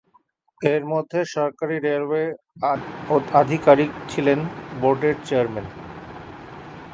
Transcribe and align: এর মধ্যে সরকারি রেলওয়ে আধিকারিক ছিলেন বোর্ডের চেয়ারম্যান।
এর 0.61 0.83
মধ্যে 0.93 1.19
সরকারি 1.35 1.75
রেলওয়ে 1.79 2.25
আধিকারিক 3.41 3.91
ছিলেন 4.11 4.39
বোর্ডের 4.81 5.15
চেয়ারম্যান। 5.27 5.67